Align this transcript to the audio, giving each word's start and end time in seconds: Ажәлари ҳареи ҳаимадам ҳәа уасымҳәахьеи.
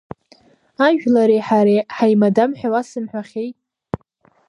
Ажәлари 0.87 1.43
ҳареи 1.47 1.81
ҳаимадам 1.95 2.51
ҳәа 2.59 2.69
уасымҳәахьеи. 2.73 3.49